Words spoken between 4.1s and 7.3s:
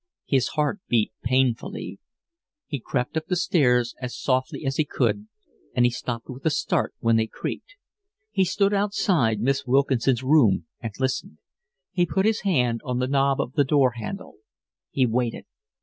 softly as he could, and he stopped with a start when they